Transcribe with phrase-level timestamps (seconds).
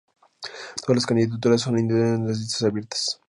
[0.83, 3.19] Todas las candidaturas son individuales y las listas abiertas.